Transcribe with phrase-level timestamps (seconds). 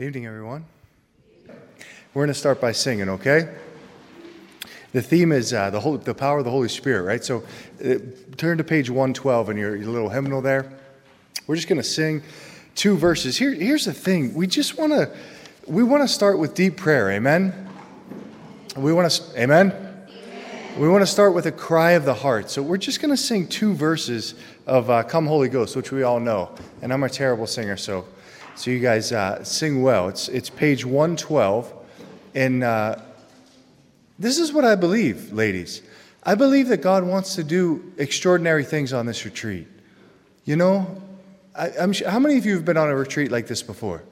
[0.00, 0.64] Evening, everyone.
[2.14, 3.54] We're going to start by singing, okay?
[4.92, 7.22] The theme is uh, the, Holy, the power of the Holy Spirit, right?
[7.22, 7.44] So
[7.84, 7.96] uh,
[8.38, 10.72] turn to page 112 in your, your little hymnal there.
[11.46, 12.22] We're just going to sing
[12.74, 13.36] two verses.
[13.36, 15.14] Here, here's the thing we just want to
[15.66, 17.68] we want to start with deep prayer, amen?
[18.78, 20.06] We want to, amen?
[20.78, 22.48] We want to start with a cry of the heart.
[22.48, 24.34] So we're just going to sing two verses
[24.66, 26.54] of uh, Come Holy Ghost, which we all know.
[26.80, 28.06] And I'm a terrible singer, so
[28.60, 30.10] so you guys uh, sing well.
[30.10, 31.72] It's, it's page 112.
[32.34, 32.96] And uh,
[34.18, 35.80] this is what I believe, ladies.
[36.24, 39.66] I believe that God wants to do extraordinary things on this retreat.
[40.44, 41.02] You know,
[41.56, 44.02] I, am how many of you have been on a retreat like this before?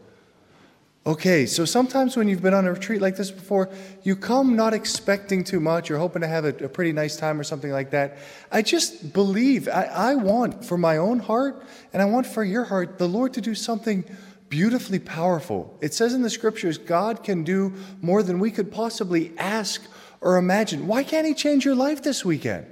[1.05, 3.69] Okay, so sometimes when you've been on a retreat like this before,
[4.03, 5.91] you come not expecting too much.
[5.91, 8.17] You're hoping to have a, a pretty nice time or something like that.
[8.51, 12.65] I just believe, I, I want for my own heart and I want for your
[12.65, 14.05] heart, the Lord to do something
[14.48, 15.77] beautifully powerful.
[15.80, 19.83] It says in the scriptures, God can do more than we could possibly ask
[20.20, 20.86] or imagine.
[20.86, 22.67] Why can't He change your life this weekend?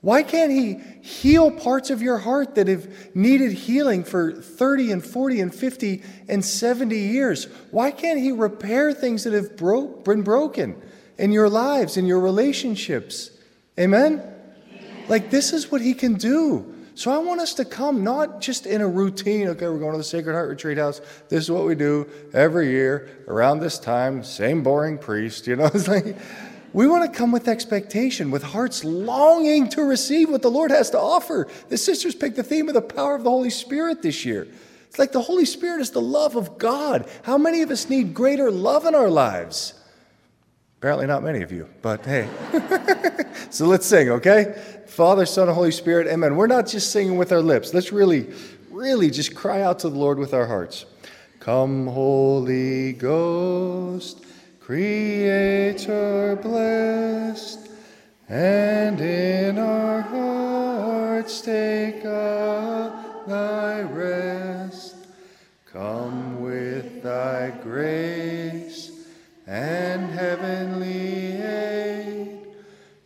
[0.00, 5.04] Why can't He heal parts of your heart that have needed healing for 30 and
[5.04, 7.44] 40 and 50 and 70 years?
[7.70, 10.80] Why can't He repair things that have broke, been broken
[11.18, 13.30] in your lives, in your relationships?
[13.78, 14.22] Amen?
[15.08, 16.71] Like, this is what He can do.
[16.94, 19.98] So I want us to come not just in a routine, okay, we're going to
[19.98, 21.00] the Sacred Heart Retreat House.
[21.28, 25.66] This is what we do every year around this time, same boring priest, you know.
[25.74, 26.16] It's like
[26.74, 30.90] we want to come with expectation, with hearts longing to receive what the Lord has
[30.90, 31.48] to offer.
[31.68, 34.46] The sisters picked the theme of the power of the Holy Spirit this year.
[34.88, 37.08] It's like the Holy Spirit is the love of God.
[37.22, 39.74] How many of us need greater love in our lives?
[40.82, 42.28] Apparently, not many of you, but hey.
[43.50, 44.60] so let's sing, okay?
[44.88, 46.34] Father, Son, and Holy Spirit, amen.
[46.34, 47.72] We're not just singing with our lips.
[47.72, 48.26] Let's really,
[48.68, 50.84] really just cry out to the Lord with our hearts.
[51.38, 54.24] Come, Holy Ghost,
[54.58, 57.68] Creator blessed,
[58.28, 64.96] and in our hearts take up thy rest.
[65.64, 68.61] Come with thy grace
[69.46, 72.46] and heavenly aid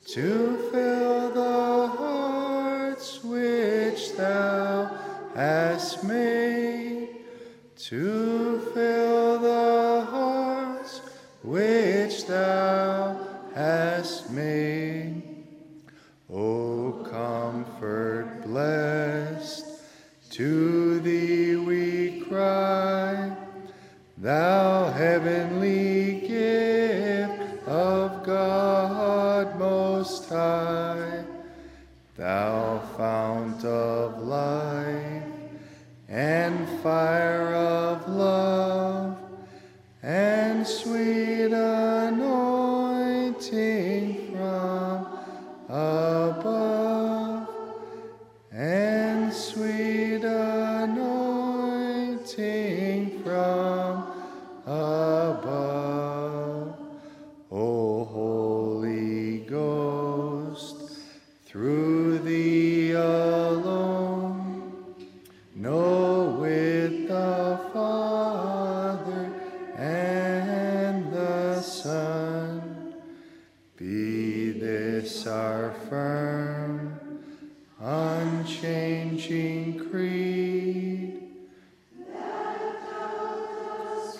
[0.06, 4.91] to fill the hearts which thou
[5.34, 7.08] hast made,
[7.76, 11.00] to fill the hearts
[11.42, 13.18] which thou
[13.54, 15.22] hast made.
[16.30, 19.64] O comfort blessed,
[20.30, 23.34] to thee we cry,
[24.18, 25.56] thou heavenly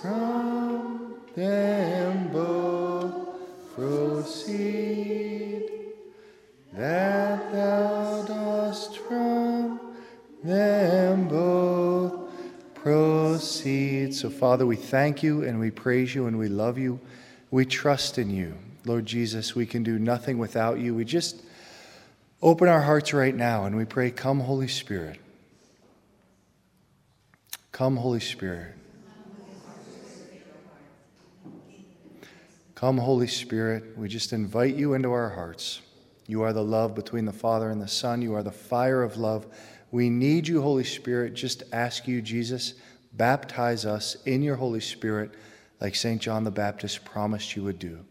[0.06, 5.65] From them both proceed
[6.72, 9.81] that thou dost from
[10.45, 12.15] them both
[12.75, 14.15] proceed.
[14.15, 17.00] So, Father, we thank you and we praise you and we love you.
[17.50, 18.55] We trust in you.
[18.84, 20.95] Lord Jesus, we can do nothing without you.
[20.95, 21.43] We just
[22.41, 25.19] open our hearts right now and we pray, Come, Holy Spirit.
[27.72, 28.77] Come, Holy Spirit.
[32.77, 33.97] Come, Holy Spirit.
[33.97, 35.81] We just invite you into our hearts.
[36.27, 38.21] You are the love between the Father and the Son.
[38.21, 39.47] You are the fire of love.
[39.91, 41.33] We need you, Holy Spirit.
[41.33, 42.75] Just ask you, Jesus,
[43.15, 45.31] baptize us in your Holy Spirit
[45.81, 46.21] like St.
[46.21, 48.05] John the Baptist promised you would do.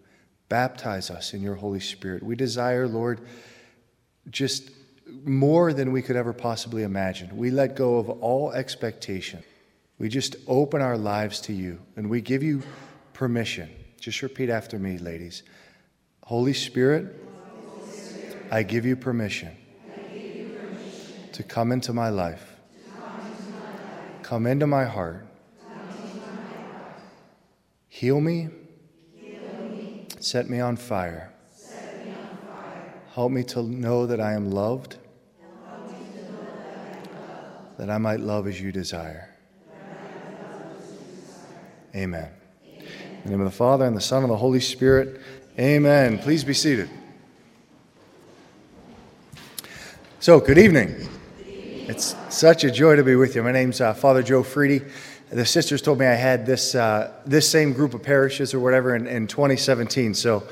[0.50, 2.24] Baptize us in your Holy Spirit.
[2.24, 3.22] We desire, Lord,
[4.32, 4.72] just
[5.24, 7.38] more than we could ever possibly imagine.
[7.38, 9.44] We let go of all expectation.
[10.00, 12.64] We just open our lives to you and we give you
[13.14, 13.70] permission.
[14.06, 15.42] Just repeat after me, ladies.
[16.22, 17.16] Holy Spirit,
[18.52, 19.50] I give you permission,
[21.31, 22.56] to come into my life.
[24.22, 25.25] Come into my heart.
[27.90, 28.50] Heal me.
[30.19, 31.34] Set, me on fire.
[33.16, 34.98] Help me to know that I am loved.
[37.80, 39.36] That I might love as you desire.
[41.96, 42.35] Amen.
[43.25, 45.19] In the name of the Father, and the Son, and the Holy Spirit.
[45.57, 46.19] Amen.
[46.19, 46.88] Please be seated.
[50.19, 51.10] So, good evening.
[51.39, 53.42] It's such a joy to be with you.
[53.42, 54.88] My name's uh, Father Joe Freedy.
[55.31, 58.95] The sisters told me I had this, uh, this same group of parishes or whatever
[58.95, 60.13] in, in 2017.
[60.13, 60.44] So,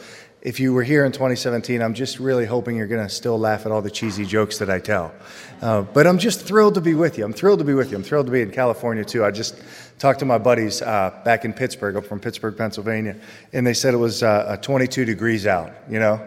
[0.44, 3.66] if you were here in 2017, I'm just really hoping you're going to still laugh
[3.66, 5.14] at all the cheesy jokes that I tell.
[5.62, 7.24] Uh, but I'm just thrilled to be with you.
[7.24, 7.98] I'm thrilled to be with you.
[7.98, 9.24] I'm thrilled to be in California too.
[9.24, 9.64] I just
[10.00, 13.16] talked to my buddies uh, back in Pittsburgh, up from Pittsburgh, Pennsylvania,
[13.54, 16.20] and they said it was uh, 22 degrees out, you know?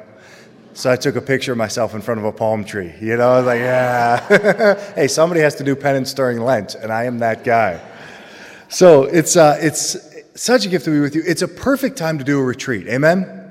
[0.72, 2.94] So I took a picture of myself in front of a palm tree.
[2.98, 4.92] You know, I was like, yeah.
[4.94, 7.82] hey, somebody has to do penance during Lent, and I am that guy.
[8.70, 9.94] So it's, uh, it's
[10.34, 11.22] such a gift to be with you.
[11.26, 12.88] It's a perfect time to do a retreat.
[12.88, 13.45] Amen?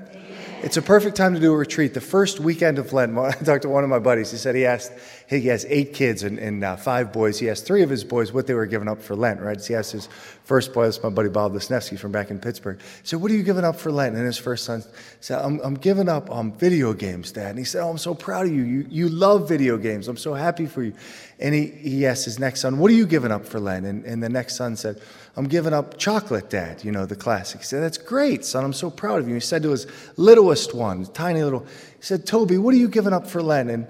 [0.66, 1.94] It's a perfect time to do a retreat.
[1.94, 4.32] The first weekend of Lent, I talked to one of my buddies.
[4.32, 4.92] He said he asked,
[5.28, 7.40] he has eight kids and, and uh, five boys.
[7.40, 9.60] He asked three of his boys what they were giving up for Lent, right?
[9.60, 10.08] So he asked his
[10.44, 12.80] first boy, that's my buddy Bob Lesnevsky from back in Pittsburgh.
[12.80, 14.16] He said, What are you giving up for Lent?
[14.16, 14.84] And his first son
[15.22, 17.50] said, I'm, I'm giving up um, video games, Dad.
[17.50, 18.62] And he said, Oh, I'm so proud of you.
[18.62, 18.86] you.
[18.88, 20.08] You love video games.
[20.08, 20.94] I'm so happy for you.
[21.40, 23.88] And he, he asked his next son, What are you giving up for Lent?
[23.88, 25.02] And, and the next son said,
[25.36, 27.62] I'm giving up chocolate, Dad, you know, the classic.
[27.62, 28.64] He said, That's great, son.
[28.64, 29.34] I'm so proud of you.
[29.34, 29.88] He said to his
[30.18, 33.72] littlest one, tiny little, he said, Toby, what are you giving up for Lent?
[33.72, 33.88] And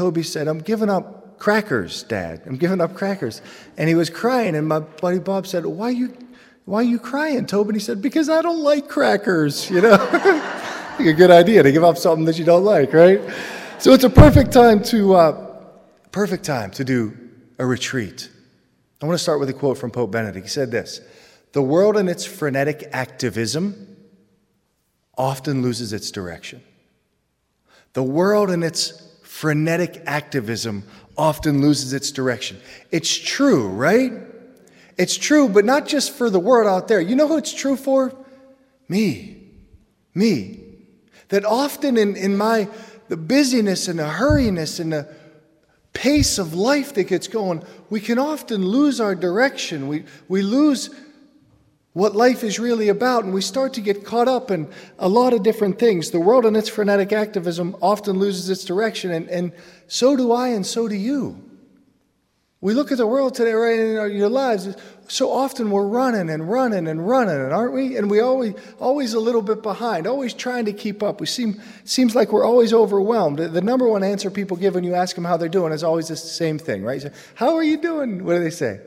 [0.00, 2.40] Toby said, I'm giving up crackers, Dad.
[2.46, 3.42] I'm giving up crackers.
[3.76, 6.16] And he was crying, and my buddy Bob said, Why are you
[6.64, 7.68] why are you crying, Toby?
[7.68, 9.92] And he said, Because I don't like crackers, you know?
[10.98, 13.20] a good idea to give up something that you don't like, right?
[13.78, 15.56] So it's a perfect time to uh,
[16.12, 17.14] perfect time to do
[17.58, 18.30] a retreat.
[19.02, 20.46] I want to start with a quote from Pope Benedict.
[20.46, 21.02] He said this
[21.52, 23.98] The world in its frenetic activism
[25.18, 26.62] often loses its direction.
[27.92, 29.08] The world in its
[29.40, 30.84] frenetic activism
[31.16, 32.60] often loses its direction.
[32.90, 34.12] It's true, right?
[34.98, 37.00] It's true, but not just for the world out there.
[37.00, 38.14] You know who it's true for?
[38.86, 39.42] Me.
[40.14, 40.60] Me.
[41.30, 42.68] That often in, in my
[43.08, 45.08] the busyness and the hurriness and the
[45.94, 49.88] pace of life that gets going, we can often lose our direction.
[49.88, 50.90] We, we lose
[51.92, 55.32] what life is really about, and we start to get caught up in a lot
[55.32, 56.10] of different things.
[56.10, 59.52] The world and its frenetic activism often loses its direction, and, and
[59.88, 61.42] so do I, and so do you.
[62.62, 64.76] We look at the world today, right, in your lives.
[65.08, 67.96] So often we're running and running and running, aren't we?
[67.96, 71.20] And we always, always a little bit behind, always trying to keep up.
[71.20, 73.38] We seem, seems like we're always overwhelmed.
[73.38, 76.08] The number one answer people give when you ask them how they're doing is always
[76.08, 77.02] the same thing, right?
[77.34, 78.24] How are you doing?
[78.24, 78.80] What do they say?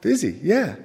[0.00, 0.76] Busy, yeah.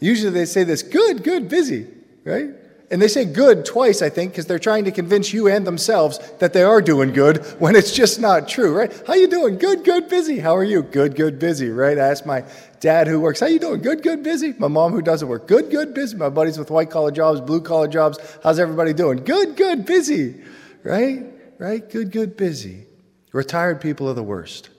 [0.00, 1.86] Usually they say this, good, good, busy,
[2.24, 2.50] right?
[2.90, 6.18] And they say good twice, I think, because they're trying to convince you and themselves
[6.38, 9.02] that they are doing good when it's just not true, right?
[9.06, 9.58] How you doing?
[9.58, 10.38] Good, good, busy.
[10.38, 10.82] How are you?
[10.82, 11.98] Good, good, busy, right?
[11.98, 12.44] I asked my
[12.80, 13.82] dad who works, how you doing?
[13.82, 14.54] Good, good, busy.
[14.58, 16.16] My mom who doesn't work, good, good, busy.
[16.16, 19.22] My buddies with white collar jobs, blue collar jobs, how's everybody doing?
[19.24, 20.40] Good, good, busy,
[20.82, 21.26] right?
[21.58, 21.88] Right?
[21.90, 22.86] Good, good, busy.
[23.32, 24.70] Retired people are the worst.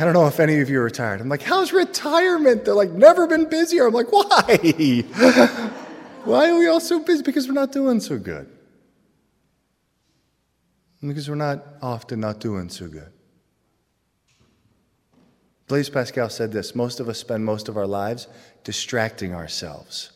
[0.00, 1.20] I don't know if any of you are retired.
[1.20, 2.64] I'm like, how's retirement?
[2.64, 3.86] They're like, never been busier.
[3.86, 5.04] I'm like, why?
[6.24, 7.22] Why are we all so busy?
[7.22, 8.46] Because we're not doing so good.
[11.02, 13.10] Because we're not often not doing so good.
[15.66, 18.26] Blaise Pascal said this most of us spend most of our lives
[18.64, 20.12] distracting ourselves.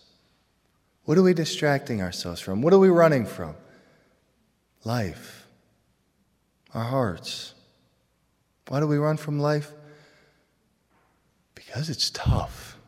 [1.04, 2.62] What are we distracting ourselves from?
[2.62, 3.54] What are we running from?
[4.84, 5.46] Life,
[6.72, 7.53] our hearts.
[8.68, 9.72] Why do we run from life?
[11.54, 12.78] Because it's tough.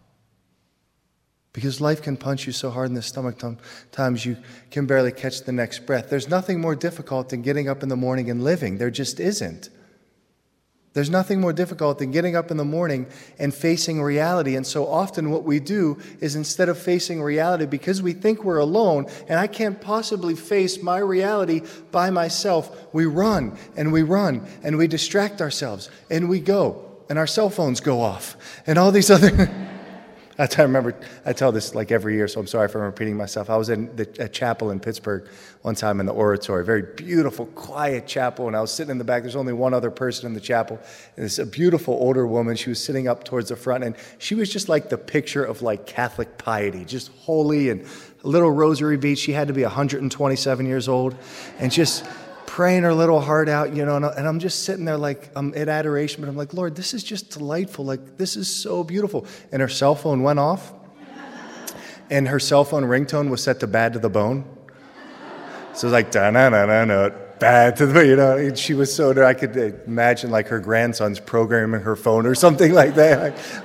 [1.52, 3.42] Because life can punch you so hard in the stomach,
[3.90, 4.36] times you
[4.70, 6.10] can barely catch the next breath.
[6.10, 8.76] There's nothing more difficult than getting up in the morning and living.
[8.76, 9.70] There just isn't.
[10.96, 13.04] There's nothing more difficult than getting up in the morning
[13.38, 14.56] and facing reality.
[14.56, 18.60] And so often, what we do is instead of facing reality, because we think we're
[18.60, 21.60] alone and I can't possibly face my reality
[21.90, 27.18] by myself, we run and we run and we distract ourselves and we go and
[27.18, 28.34] our cell phones go off
[28.66, 29.65] and all these other.
[30.38, 33.48] I remember, I tell this like every year, so I'm sorry for repeating myself.
[33.48, 35.26] I was in the, a chapel in Pittsburgh
[35.62, 39.04] one time in the oratory, very beautiful, quiet chapel, and I was sitting in the
[39.04, 39.22] back.
[39.22, 40.78] There's only one other person in the chapel,
[41.16, 42.54] and it's a beautiful older woman.
[42.54, 45.62] She was sitting up towards the front, and she was just like the picture of
[45.62, 47.86] like Catholic piety, just holy and
[48.22, 49.20] a little rosary beads.
[49.20, 51.16] She had to be 127 years old,
[51.58, 52.04] and just
[52.56, 55.68] praying her little heart out, you know, and I'm just sitting there like I'm in
[55.68, 57.84] adoration, but I'm like, Lord, this is just delightful.
[57.84, 59.26] Like, this is so beautiful.
[59.52, 60.72] And her cell phone went off.
[62.08, 64.46] and her cell phone ringtone was set to bad to the bone.
[65.74, 68.38] So it was like, da na na na na, bad to the, bone, you know,
[68.38, 69.54] and she was so, I could
[69.86, 73.20] imagine like her grandson's programming her phone or something like that.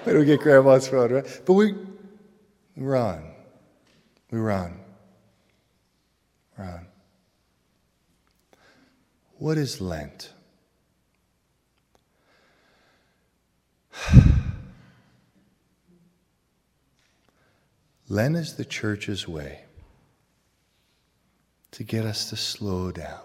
[0.06, 1.42] Like, we get grandma's phone, right?
[1.46, 1.76] But we
[2.76, 3.24] run.
[4.32, 4.64] We run.
[4.70, 4.81] Run.
[9.42, 10.30] What is Lent?
[18.08, 19.62] Lent is the church's way
[21.72, 23.22] to get us to slow down,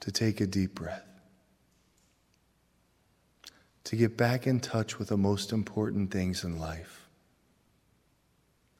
[0.00, 1.08] to take a deep breath,
[3.84, 7.08] to get back in touch with the most important things in life.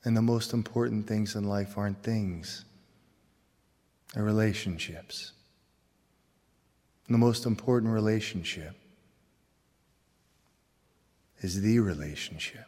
[0.05, 2.67] And the most important things in life aren't things,
[4.15, 5.33] they're relationships.
[7.09, 8.77] The most important relationship
[11.41, 12.67] is the relationship.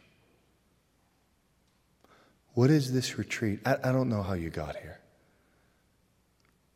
[2.53, 3.59] What is this retreat?
[3.65, 4.99] I, I, don't know how you got here.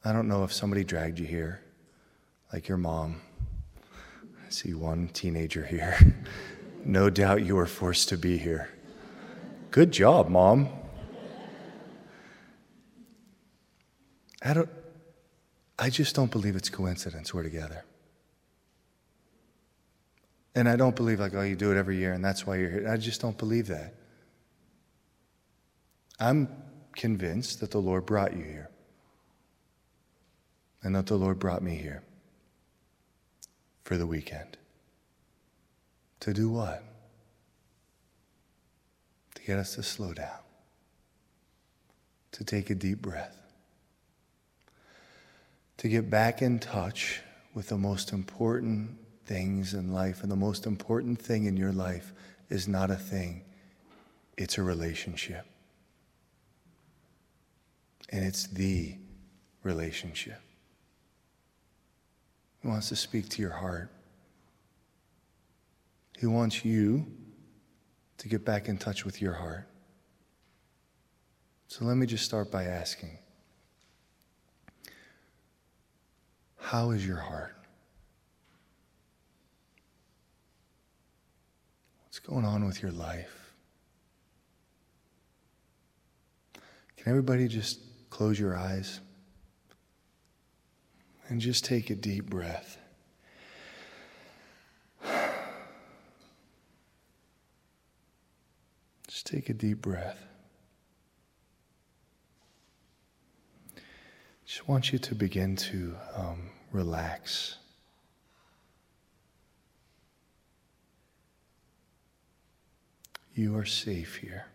[0.03, 1.61] I don't know if somebody dragged you here,
[2.51, 3.21] like your mom.
[3.77, 5.97] I see one teenager here.
[6.85, 8.69] no doubt you were forced to be here.
[9.71, 10.69] Good job, mom.
[14.47, 14.69] I don't
[15.77, 17.83] I just don't believe it's coincidence we're together.
[20.55, 22.69] And I don't believe like, oh, you do it every year and that's why you're
[22.69, 22.89] here.
[22.89, 23.93] I just don't believe that.
[26.17, 26.47] I'm
[26.95, 28.69] convinced that the Lord brought you here
[30.81, 32.01] and that the Lord brought me here
[33.83, 34.57] for the weekend.
[36.21, 36.83] To do what?
[39.35, 40.39] To get us to slow down,
[42.31, 43.46] to take a deep breath,
[45.77, 47.21] to get back in touch
[47.53, 50.23] with the most important things in life.
[50.23, 52.13] And the most important thing in your life
[52.49, 53.43] is not a thing,
[54.37, 55.45] it's a relationship.
[58.09, 58.95] And it's the
[59.63, 60.39] relationship.
[62.61, 63.91] He wants to speak to your heart.
[66.17, 67.05] He wants you
[68.17, 69.67] to get back in touch with your heart.
[71.67, 73.19] So let me just start by asking
[76.67, 77.55] How is your heart?
[82.03, 83.53] What's going on with your life?
[86.97, 88.99] Can everybody just close your eyes
[91.29, 92.77] and just take a deep breath?
[99.07, 100.21] Just take a deep breath.
[104.45, 107.57] Just want you to begin to um, relax.
[113.33, 114.47] You are safe here.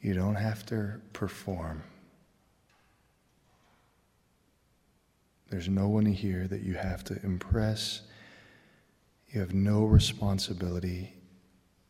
[0.00, 1.82] You don't have to perform.
[5.50, 8.02] There's no one here that you have to impress.
[9.28, 11.14] You have no responsibility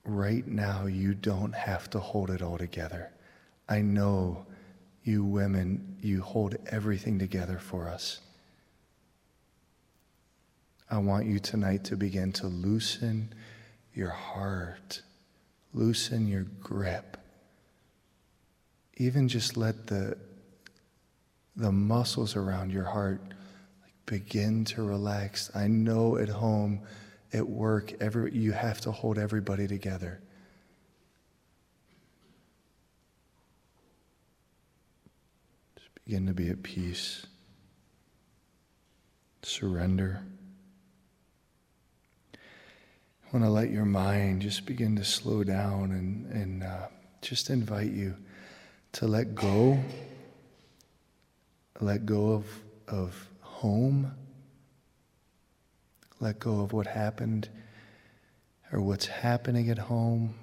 [0.04, 3.10] right now you don't have to hold it all together.
[3.68, 4.46] I know
[5.04, 8.20] you women, you hold everything together for us.
[10.90, 13.32] I want you tonight to begin to loosen
[13.94, 15.02] your heart,
[15.72, 17.16] loosen your grip.
[18.96, 20.16] Even just let the,
[21.56, 23.20] the muscles around your heart
[24.06, 25.50] begin to relax.
[25.54, 26.80] I know at home
[27.32, 30.20] at work, every, you have to hold everybody together.
[35.76, 37.26] Just begin to be at peace.
[39.42, 40.22] Surrender.
[42.34, 42.38] I
[43.32, 46.86] want to let your mind just begin to slow down and, and uh,
[47.20, 48.14] just invite you
[48.92, 49.78] to let go.
[51.80, 52.46] Let go of,
[52.86, 54.12] of home
[56.20, 57.48] let go of what happened
[58.72, 60.34] or what's happening at home.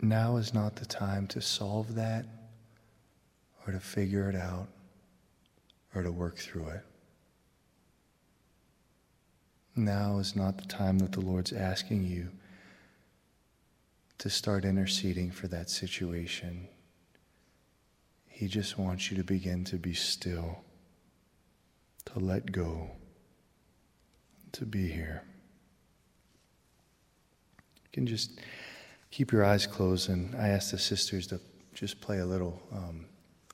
[0.00, 2.26] Now is not the time to solve that
[3.66, 4.68] or to figure it out
[5.94, 6.82] or to work through it.
[9.74, 12.28] Now is not the time that the Lord's asking you
[14.18, 16.68] to start interceding for that situation.
[18.26, 20.64] He just wants you to begin to be still,
[22.06, 22.90] to let go
[24.52, 25.22] to be here.
[27.84, 28.40] You can just
[29.10, 31.40] keep your eyes closed, and I ask the sisters to
[31.74, 33.06] just play a little, um,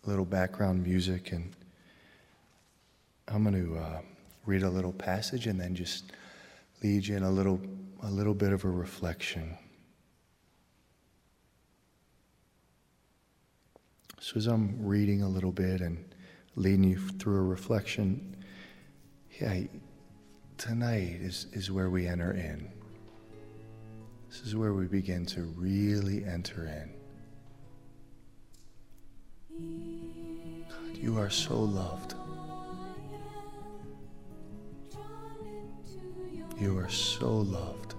[0.04, 1.54] little background music, and
[3.28, 4.00] I'm going to uh,
[4.46, 6.12] read a little passage and then just
[6.82, 7.60] lead you in a little,
[8.02, 9.56] a little bit of a reflection.
[14.20, 16.04] So, as I'm reading a little bit and
[16.54, 18.36] leading you through a reflection,
[19.40, 19.62] yeah,
[20.58, 22.70] tonight is, is where we enter in.
[24.28, 26.90] This is where we begin to really enter in.
[31.02, 32.14] You are so loved.
[36.60, 37.96] You are so loved.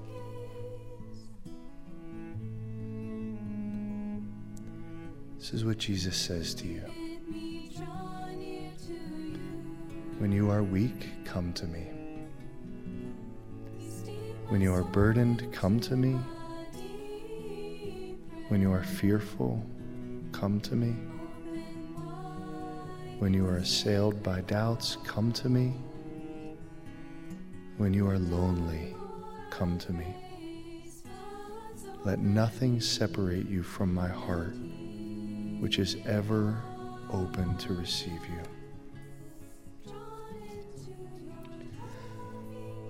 [5.38, 6.82] This is what Jesus says to you.
[10.20, 11.90] When you are weak, come to me.
[14.48, 16.14] When you are burdened, come to me.
[18.48, 19.62] When you are fearful,
[20.32, 20.96] come to me.
[23.24, 25.76] When you are assailed by doubts, come to me.
[27.78, 28.98] When you are lonely,
[29.50, 30.14] come to me.
[32.04, 34.58] Let nothing separate you from my heart,
[35.62, 36.62] which is ever
[37.10, 38.20] open to receive
[39.86, 39.94] you.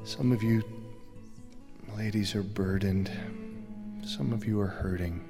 [0.04, 0.64] Some of you
[1.96, 3.12] ladies are burdened,
[4.04, 5.24] some of you are hurting.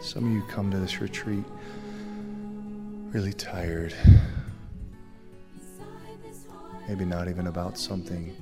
[0.00, 1.44] Some of you come to this retreat
[3.12, 3.94] really tired
[6.88, 8.36] maybe not even about something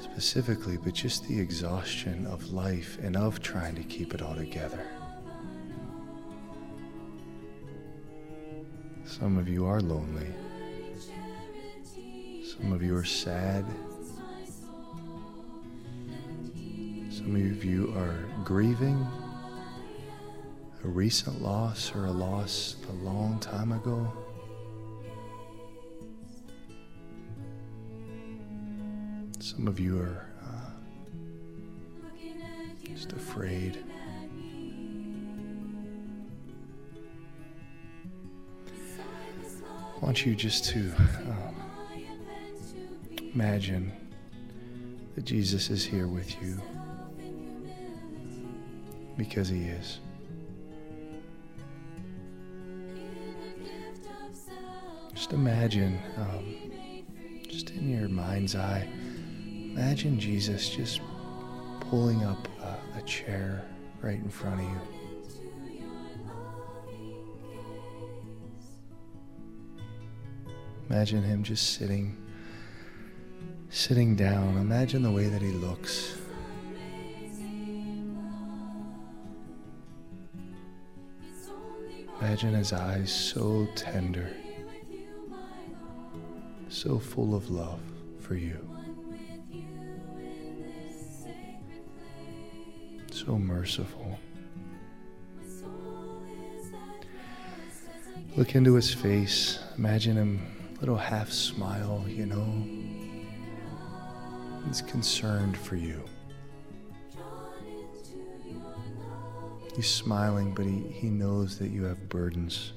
[0.00, 4.86] specifically, but just the exhaustion of life and of trying to keep it all together.
[9.04, 10.28] Some of you are lonely.
[12.44, 13.64] Some of you are sad.
[17.10, 19.06] Some of you are grieving
[20.84, 24.12] a recent loss or a loss a long time ago.
[29.40, 30.70] Some of you are uh,
[32.84, 33.84] just afraid.
[40.00, 40.92] I want you just to
[41.26, 41.56] um,
[43.34, 43.90] imagine
[45.16, 46.60] that Jesus is here with you
[49.16, 49.98] because he is.
[55.28, 56.56] Just imagine, um,
[57.46, 58.88] just in your mind's eye,
[59.78, 61.00] Imagine Jesus just
[61.78, 63.64] pulling up a, a chair
[64.02, 64.80] right in front of you.
[70.90, 72.16] Imagine him just sitting,
[73.68, 74.56] sitting down.
[74.56, 76.16] Imagine the way that he looks.
[82.20, 84.34] Imagine his eyes so tender,
[86.78, 87.80] so full of love
[88.20, 88.56] for you.
[93.10, 94.16] so merciful.
[98.36, 99.58] Look into his face.
[99.76, 102.46] Imagine him, little half smile, you know.
[104.68, 106.04] He's concerned for you.
[109.74, 112.72] He's smiling, but he, he knows that you have burdens.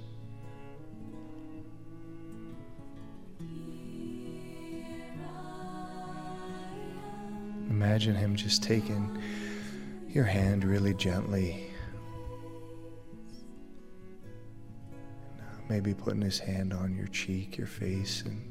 [7.91, 9.21] Imagine him just taking
[10.07, 11.69] your hand really gently.
[15.67, 18.41] Maybe putting his hand on your cheek, your face, and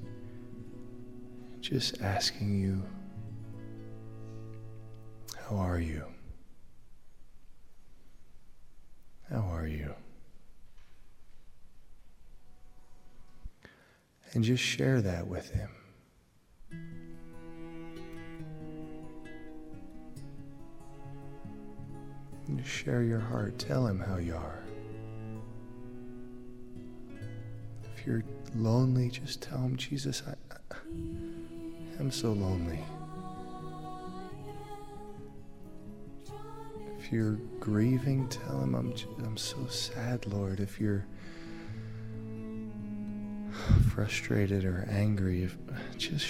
[1.62, 2.82] just asking you,
[5.48, 6.04] How are you?
[9.30, 9.94] How are you?
[14.34, 15.70] And just share that with him.
[22.64, 23.58] Share your heart.
[23.58, 24.62] Tell him how you are.
[27.96, 30.34] If you're lonely, just tell him, Jesus, I,
[31.98, 32.80] I'm so lonely.
[36.98, 38.94] If you're grieving, tell him, I'm,
[39.24, 40.60] I'm so sad, Lord.
[40.60, 41.06] If you're
[43.94, 45.56] frustrated or angry, if,
[45.98, 46.26] just,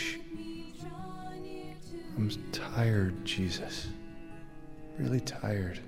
[2.16, 3.88] I'm tired, Jesus.
[4.98, 5.78] Really tired.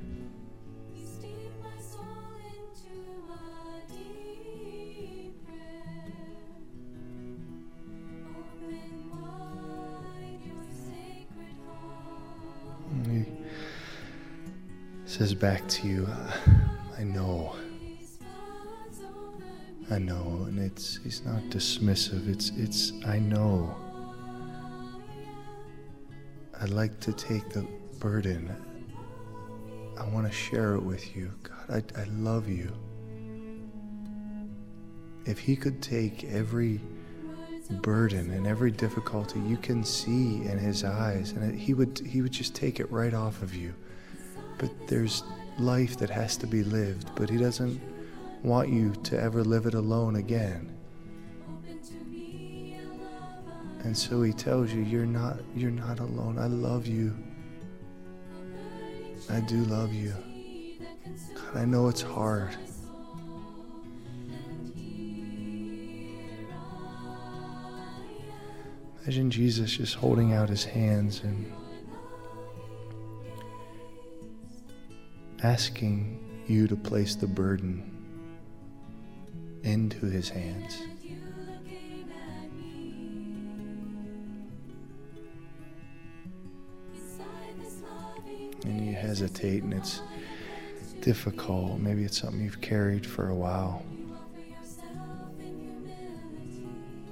[15.22, 16.08] Says back to you,
[16.98, 17.54] I know.
[19.88, 22.28] I know, and it's he's not dismissive.
[22.28, 23.72] It's it's I know.
[26.60, 27.64] I'd like to take the
[28.00, 28.50] burden.
[29.96, 31.30] I want to share it with you.
[31.44, 32.72] God, I, I love you.
[35.24, 36.80] If he could take every
[37.70, 42.22] burden and every difficulty you can see in his eyes and it, he would he
[42.22, 43.72] would just take it right off of you
[44.62, 45.22] but there's
[45.58, 47.78] life that has to be lived but he doesn't
[48.42, 50.68] want you to ever live it alone again.
[53.84, 56.38] And so he tells you you're not you're not alone.
[56.38, 57.16] I love you.
[59.30, 60.14] I do love you.
[61.34, 62.56] God i know it's hard.
[69.04, 71.52] Imagine Jesus just holding out his hands and
[75.42, 77.88] asking you to place the burden
[79.62, 80.82] into his hands.
[88.64, 90.02] And you hesitate and it's
[91.00, 91.80] difficult.
[91.80, 93.84] Maybe it's something you've carried for a while.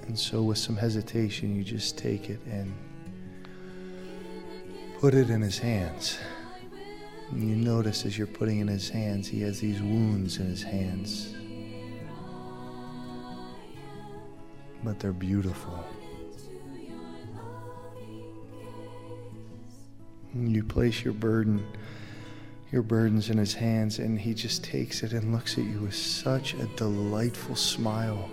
[0.06, 2.72] And so, with some hesitation, you just take it and
[5.00, 6.18] put it in his hands.
[7.30, 10.62] And you notice as you're putting in his hands, he has these wounds in his
[10.62, 11.34] hands.
[14.82, 15.84] But they're beautiful.
[20.32, 21.64] And you place your burden,
[22.72, 25.94] your burdens in his hands, and he just takes it and looks at you with
[25.94, 28.30] such a delightful smile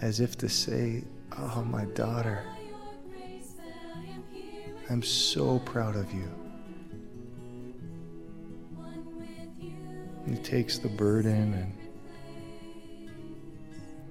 [0.00, 1.04] as if to say,
[1.36, 2.44] Oh, my daughter,
[4.90, 6.28] I'm so proud of you.
[10.28, 11.72] He takes the burden and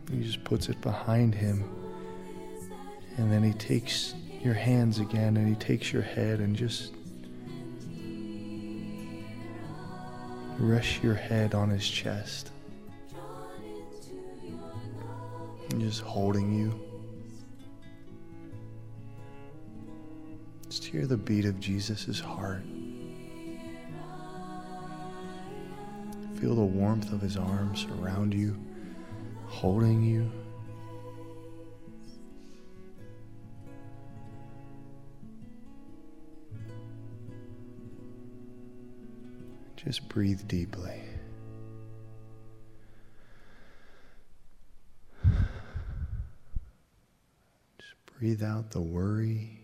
[0.09, 1.69] he just puts it behind him.
[3.17, 6.93] And then he takes your hands again and he takes your head and just
[10.57, 12.51] rests your head on his chest.
[15.77, 16.88] just holding you.
[20.69, 22.61] Just hear the beat of Jesus' heart.
[26.39, 28.55] Feel the warmth of his arms around you,
[29.47, 30.31] holding you.
[39.75, 41.01] Just breathe deeply.
[47.79, 49.61] Just breathe out the worry,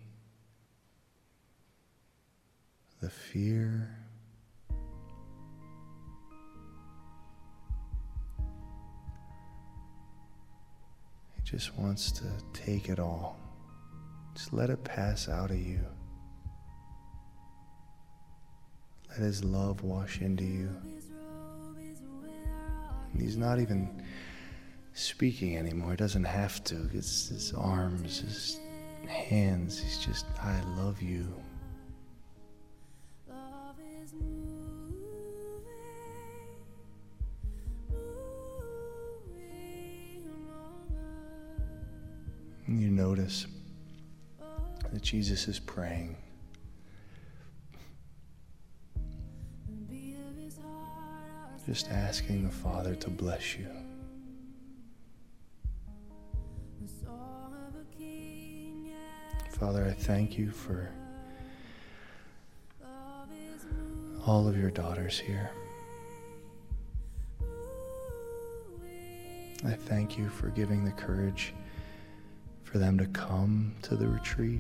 [3.02, 3.90] the fear.
[11.36, 13.38] He just wants to take it all.
[14.36, 15.82] Just let it pass out of you.
[19.10, 20.70] Let His love wash into you.
[23.20, 24.02] He's not even
[24.94, 25.92] speaking anymore.
[25.92, 26.90] He doesn't have to.
[26.94, 28.60] It's his arms, his
[29.08, 29.78] hands.
[29.78, 31.28] He's just, I love you.
[42.96, 43.48] Notice
[44.92, 46.16] that Jesus is praying.
[51.66, 53.68] Just asking the Father to bless you.
[59.60, 60.90] Father, I thank you for
[64.28, 65.50] all of your daughters here.
[69.66, 71.54] I thank you for giving the courage
[72.76, 74.60] for them to come to the retreat.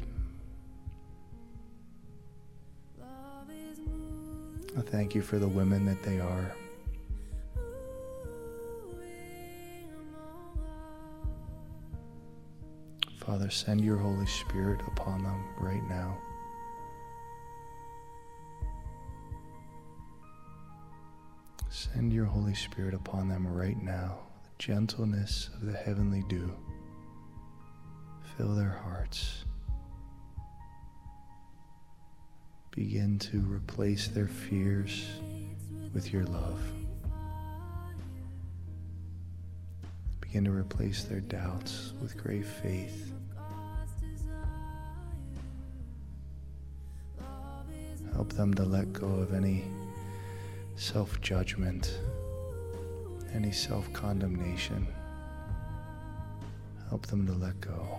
[4.77, 6.55] I thank you for the women that they are.
[13.17, 16.17] Father, send your Holy Spirit upon them right now.
[21.69, 26.55] Send your Holy Spirit upon them right now, the gentleness of the heavenly dew.
[28.37, 29.45] Fill their hearts.
[32.71, 35.05] Begin to replace their fears
[35.93, 36.59] with your love.
[40.19, 43.13] Begin to replace their doubts with great faith.
[48.11, 49.63] Help them to let go of any
[50.75, 51.99] self judgment,
[53.33, 54.85] any self condemnation.
[56.89, 57.97] Help them to let go.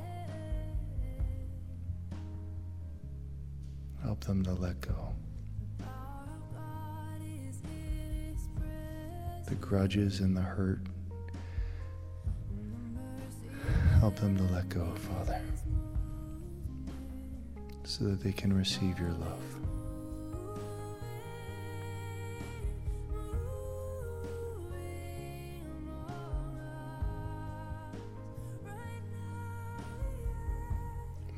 [4.06, 5.12] Help them to let go.
[9.48, 10.78] The grudges and the hurt.
[13.98, 15.40] Help them to let go, Father,
[17.82, 19.42] so that they can receive your love.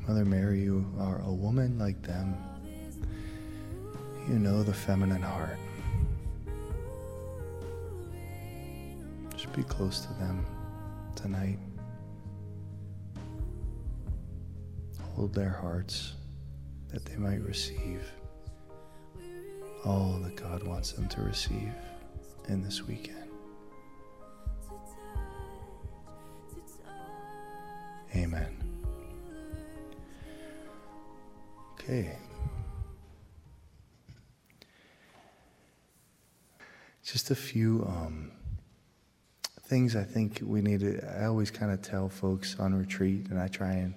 [0.07, 2.37] Mother Mary, you are a woman like them.
[4.29, 5.57] You know the feminine heart.
[9.31, 10.45] Just be close to them
[11.15, 11.57] tonight.
[15.15, 16.13] Hold their hearts
[16.89, 18.03] that they might receive
[19.83, 21.73] all that God wants them to receive
[22.49, 23.31] in this weekend.
[28.15, 28.55] Amen.
[31.73, 32.15] Okay.
[37.11, 38.31] Just a few um,
[39.63, 41.19] things I think we need to.
[41.19, 43.95] I always kind of tell folks on retreat, and I try and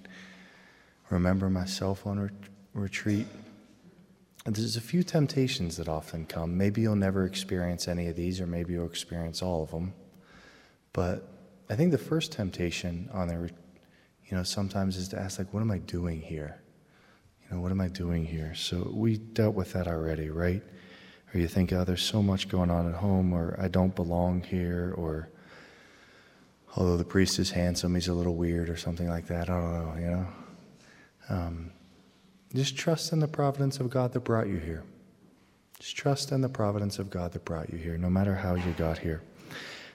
[1.10, 2.30] remember myself on re-
[2.72, 3.26] retreat.
[4.46, 6.56] And there's a few temptations that often come.
[6.56, 9.92] Maybe you'll never experience any of these, or maybe you'll experience all of them.
[10.94, 11.28] But
[11.68, 15.60] I think the first temptation on the, you know, sometimes is to ask, like, what
[15.60, 16.62] am I doing here?
[17.42, 18.54] You know, what am I doing here?
[18.54, 20.62] So we dealt with that already, right?
[21.34, 24.42] Or you think, oh, there's so much going on at home, or I don't belong
[24.42, 25.28] here, or
[26.76, 29.48] although the priest is handsome, he's a little weird, or something like that.
[29.48, 30.26] I don't know, you know?
[31.28, 31.72] Um,
[32.54, 34.82] just trust in the providence of God that brought you here.
[35.78, 38.72] Just trust in the providence of God that brought you here, no matter how you
[38.72, 39.22] got here.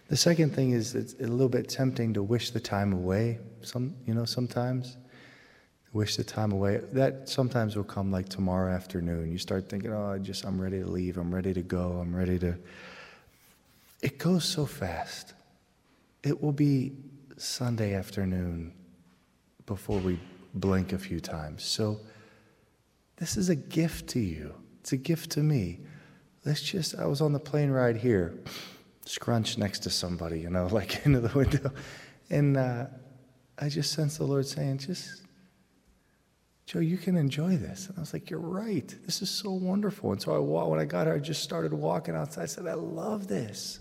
[0.10, 3.40] The second thing is it's a little bit tempting to wish the time away.
[3.62, 4.98] Some, you know, sometimes
[5.94, 6.82] wish the time away.
[6.92, 9.32] That sometimes will come like tomorrow afternoon.
[9.32, 11.18] You start thinking, "Oh, I just I'm ready to leave.
[11.18, 12.00] I'm ready to go.
[12.02, 12.58] I'm ready to."
[14.02, 15.34] It goes so fast.
[16.24, 16.94] It will be
[17.38, 18.74] Sunday afternoon
[19.66, 20.20] before we
[20.54, 21.64] blink a few times.
[21.64, 22.00] So
[23.18, 24.54] this is a gift to you.
[24.82, 25.80] It's a gift to me.
[26.46, 28.34] Let's just, I was on the plane ride here,
[29.06, 31.72] scrunched next to somebody, you know, like into the window.
[32.30, 32.86] And uh,
[33.60, 35.24] I just sensed the Lord saying, just,
[36.68, 37.88] Joe, you can enjoy this.
[37.88, 38.94] And I was like, you're right.
[39.06, 40.12] This is so wonderful.
[40.12, 42.44] And so I when I got here, I just started walking outside.
[42.44, 43.80] I said, I love this.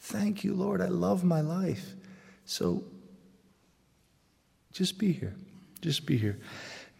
[0.00, 0.80] Thank you, Lord.
[0.80, 1.94] I love my life.
[2.46, 2.82] So
[4.72, 5.34] just be here.
[5.82, 6.40] Just be here.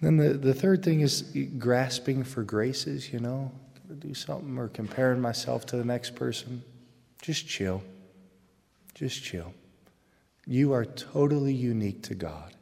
[0.01, 3.51] And then the, the third thing is grasping for graces, you know,
[3.89, 6.63] to do something or comparing myself to the next person.
[7.23, 7.83] Just chill.
[8.95, 9.55] Just chill.
[10.47, 12.55] You are totally unique to God.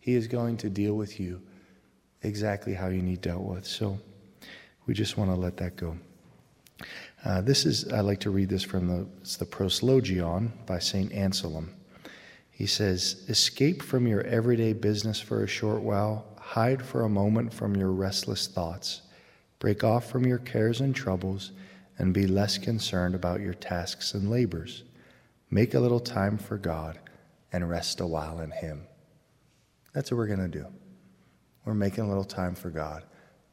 [0.00, 1.42] He is going to deal with you
[2.22, 3.66] exactly how you need dealt with.
[3.66, 3.98] So
[4.86, 5.96] we just want to let that go.
[7.24, 11.12] Uh, this is, I like to read this from the, it's the Proslogion by St.
[11.12, 11.70] Anselm.
[12.50, 17.52] He says, Escape from your everyday business for a short while, hide for a moment
[17.52, 19.02] from your restless thoughts,
[19.58, 21.52] break off from your cares and troubles,
[21.98, 24.84] and be less concerned about your tasks and labors.
[25.50, 26.98] Make a little time for God
[27.52, 28.86] and rest a while in Him.
[29.92, 30.66] That's what we're going to do.
[31.66, 33.02] We're making a little time for God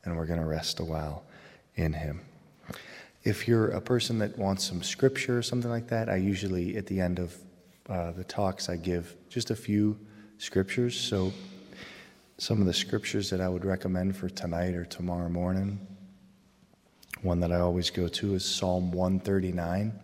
[0.06, 1.24] and we're going to rest a while
[1.76, 2.22] in Him.
[3.24, 6.86] If you're a person that wants some scripture or something like that, I usually, at
[6.86, 7.36] the end of
[7.90, 9.98] uh, the talks, I give just a few
[10.38, 10.98] scriptures.
[10.98, 11.34] So,
[12.38, 15.80] some of the scriptures that I would recommend for tonight or tomorrow morning,
[17.22, 19.98] one that I always go to is Psalm 139.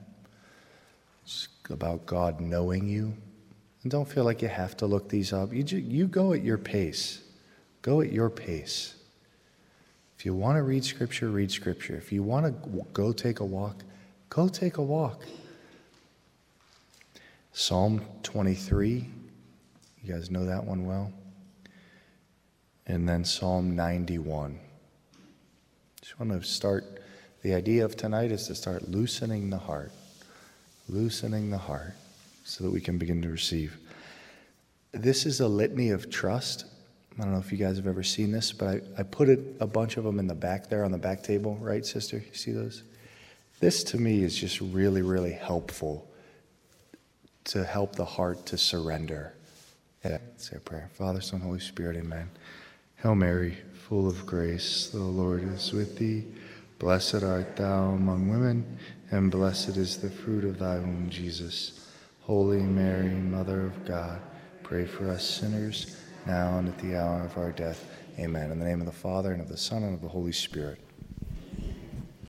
[1.24, 3.14] It's about God knowing you.
[3.84, 5.54] And don't feel like you have to look these up.
[5.54, 7.22] You, just, you go at your pace.
[7.82, 8.96] Go at your pace.
[10.18, 11.96] If you want to read Scripture, read Scripture.
[11.96, 13.84] If you want to go take a walk,
[14.30, 15.24] go take a walk.
[17.54, 19.08] Psalm 23,
[20.04, 21.12] you guys know that one well.
[22.86, 24.60] And then Psalm 91.
[26.02, 26.86] Just want to start,
[27.42, 29.92] the idea of tonight is to start loosening the heart,
[30.90, 31.94] loosening the heart
[32.44, 33.78] so that we can begin to receive.
[34.92, 36.66] This is a litany of trust
[37.20, 39.58] I don't know if you guys have ever seen this, but I, I put it,
[39.60, 42.18] a bunch of them in the back there on the back table, right, sister?
[42.18, 42.84] You see those?
[43.60, 46.10] This to me is just really, really helpful
[47.46, 49.34] to help the heart to surrender.
[50.06, 50.90] Yeah, say a prayer.
[50.94, 52.30] Father, Son, Holy Spirit, amen.
[52.96, 56.26] Hail Mary, full of grace, the Lord is with thee.
[56.78, 58.78] Blessed art thou among women,
[59.12, 61.86] and blessed is the fruit of thy womb, Jesus.
[62.22, 64.22] Holy Mary, Mother of God,
[64.64, 65.98] pray for us sinners,
[66.30, 67.90] now and at the hour of our death.
[68.20, 68.52] Amen.
[68.52, 70.78] In the name of the Father, and of the Son, and of the Holy Spirit.